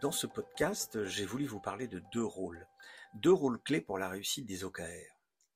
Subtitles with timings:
[0.00, 2.68] Dans ce podcast, j'ai voulu vous parler de deux rôles.
[3.14, 4.84] Deux rôles clés pour la réussite des OKR.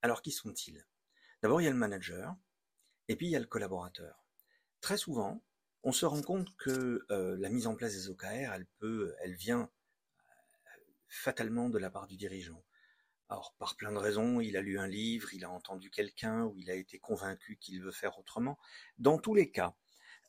[0.02, 0.84] Alors, qui sont-ils?
[1.42, 2.34] D'abord, il y a le manager,
[3.06, 4.24] et puis il y a le collaborateur.
[4.80, 5.44] Très souvent,
[5.84, 9.34] on se rend compte que euh, la mise en place des OKR, elle peut, elle
[9.36, 10.70] vient euh,
[11.08, 12.64] fatalement de la part du dirigeant.
[13.28, 16.58] Alors, par plein de raisons, il a lu un livre, il a entendu quelqu'un, ou
[16.58, 18.58] il a été convaincu qu'il veut faire autrement.
[18.98, 19.76] Dans tous les cas,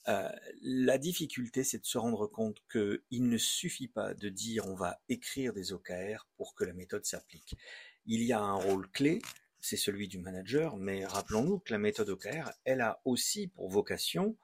[0.07, 0.29] euh,
[0.61, 4.99] la difficulté, c'est de se rendre compte qu'il ne suffit pas de dire on va
[5.09, 7.55] écrire des OKR pour que la méthode s'applique.
[8.05, 9.21] Il y a un rôle clé,
[9.61, 14.37] c'est celui du manager, mais rappelons-nous que la méthode OKR, elle a aussi pour vocation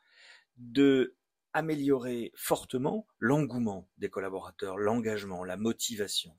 [0.57, 1.17] de
[1.53, 6.37] améliorer fortement l'engouement des collaborateurs, l'engagement, la motivation.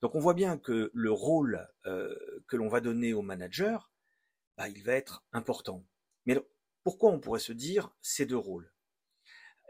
[0.00, 2.14] Donc on voit bien que le rôle euh,
[2.46, 3.90] que l'on va donner au manager,
[4.56, 5.84] bah, il va être important.
[6.26, 6.38] Mais
[6.84, 8.70] pourquoi on pourrait se dire ces deux rôles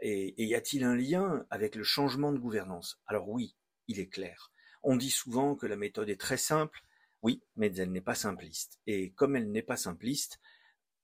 [0.01, 3.01] Et, y a-t-il un lien avec le changement de gouvernance?
[3.07, 3.55] Alors oui,
[3.87, 4.51] il est clair.
[4.83, 6.81] On dit souvent que la méthode est très simple,
[7.23, 8.79] oui, mais elle n'est pas simpliste.
[8.85, 10.39] Et comme elle n'est pas simpliste,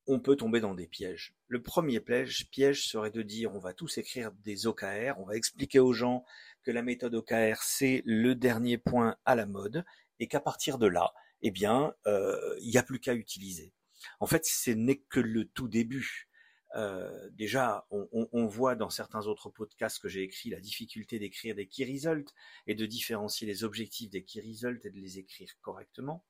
[0.06, 1.34] on peut tomber dans des pièges.
[1.48, 5.80] Le premier piège, serait de dire on va tous écrire des OKR, on va expliquer
[5.80, 6.26] aux gens
[6.64, 9.86] que la méthode OKR c'est le dernier point à la mode
[10.20, 13.74] et qu'à partir de là, eh bien, euh, il n'y a plus qu'à utiliser.
[14.20, 16.28] En fait, ce n'est que le tout début.
[16.76, 21.68] Euh, déjà, on, voit dans certains autres podcasts que j'ai écrits la difficulté d'écrire des
[21.68, 22.34] key results
[22.66, 26.26] et de différencier les objectifs des key results et de les écrire correctement.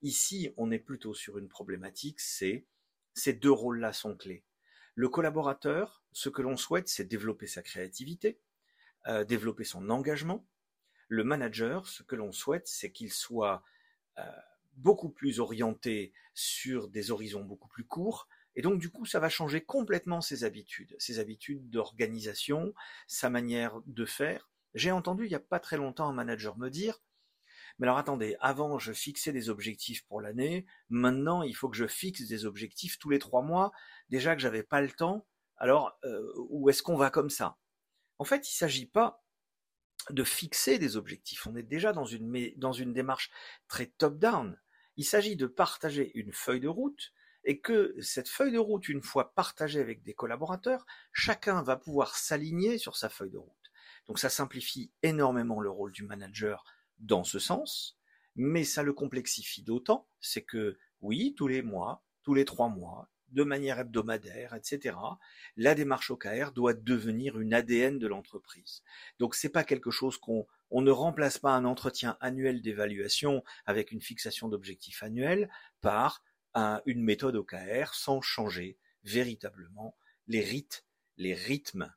[0.00, 2.66] Ici, on est plutôt sur une problématique, c'est
[3.14, 4.44] ces deux rôles-là sont clés.
[4.94, 8.40] Le collaborateur, ce que l'on souhaite, c'est développer sa créativité,
[9.06, 10.46] euh, développer son engagement.
[11.08, 13.62] Le manager, ce que l'on souhaite, c'est qu'il soit
[14.18, 14.22] euh,
[14.74, 18.28] beaucoup plus orienté sur des horizons beaucoup plus courts.
[18.54, 22.74] Et donc, du coup, ça va changer complètement ses habitudes, ses habitudes d'organisation,
[23.06, 24.50] sa manière de faire.
[24.74, 27.00] J'ai entendu il n'y a pas très longtemps un manager me dire,
[27.78, 31.86] mais alors attendez, avant je fixais des objectifs pour l'année, maintenant il faut que je
[31.86, 33.72] fixe des objectifs tous les trois mois,
[34.08, 35.26] déjà que j'avais pas le temps,
[35.56, 37.58] alors euh, où est-ce qu'on va comme ça?
[38.18, 39.21] En fait, il ne s'agit pas
[40.10, 41.46] de fixer des objectifs.
[41.46, 43.30] On est déjà dans une, dans une démarche
[43.68, 44.58] très top-down.
[44.96, 47.12] Il s'agit de partager une feuille de route
[47.44, 52.16] et que cette feuille de route, une fois partagée avec des collaborateurs, chacun va pouvoir
[52.16, 53.72] s'aligner sur sa feuille de route.
[54.06, 56.64] Donc ça simplifie énormément le rôle du manager
[56.98, 57.98] dans ce sens,
[58.36, 63.10] mais ça le complexifie d'autant, c'est que oui, tous les mois, tous les trois mois,
[63.32, 64.96] de manière hebdomadaire, etc.
[65.56, 68.82] La démarche OKR doit devenir une ADN de l'entreprise.
[69.18, 73.92] Donc c'est pas quelque chose qu'on on ne remplace pas un entretien annuel d'évaluation avec
[73.92, 75.50] une fixation d'objectifs annuels
[75.80, 76.22] par
[76.86, 79.96] une méthode OKR sans changer véritablement
[80.28, 80.84] les rites,
[81.16, 81.92] les rythmes.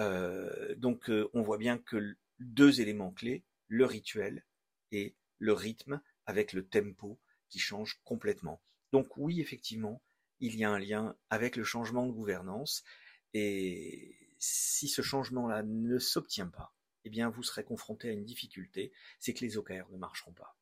[0.00, 4.44] Euh, donc euh, on voit bien que deux éléments clés, le rituel
[4.90, 8.60] et le rythme avec le tempo qui change complètement.
[8.92, 10.02] Donc oui, effectivement,
[10.40, 12.84] il y a un lien avec le changement de gouvernance.
[13.32, 16.74] Et si ce changement-là ne s'obtient pas,
[17.04, 20.56] eh bien, vous serez confronté à une difficulté, c'est que les OKR ne marcheront pas.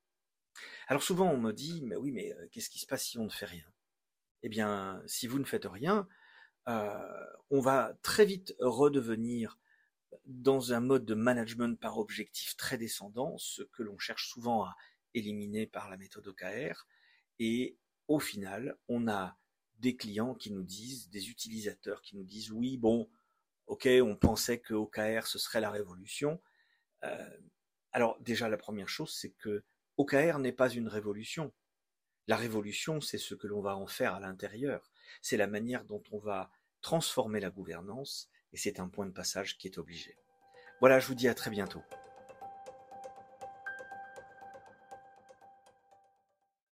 [0.88, 3.24] Alors souvent, on me dit, mais oui, mais euh, qu'est-ce qui se passe si on
[3.24, 3.64] ne fait rien?
[4.42, 6.08] Eh bien, si vous ne faites rien,
[6.68, 9.58] euh, on va très vite redevenir
[10.26, 14.76] dans un mode de management par objectif très descendant, ce que l'on cherche souvent à
[15.14, 16.86] éliminer par la méthode OKR.
[17.38, 17.78] Et
[18.08, 19.36] au final, on a
[19.82, 23.10] des clients qui nous disent, des utilisateurs qui nous disent oui, bon,
[23.66, 26.40] ok, on pensait que OKR ce serait la révolution.
[27.02, 27.38] Euh,
[27.90, 29.64] alors déjà la première chose, c'est que
[29.96, 31.52] OKR n'est pas une révolution.
[32.28, 34.92] La révolution, c'est ce que l'on va en faire à l'intérieur.
[35.20, 36.50] C'est la manière dont on va
[36.80, 40.16] transformer la gouvernance et c'est un point de passage qui est obligé.
[40.80, 41.82] Voilà, je vous dis à très bientôt.